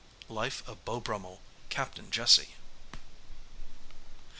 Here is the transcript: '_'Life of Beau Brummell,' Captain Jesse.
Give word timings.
'_'Life 0.35 0.67
of 0.67 0.83
Beau 0.83 0.99
Brummell,' 0.99 1.41
Captain 1.69 2.09
Jesse. 2.09 2.55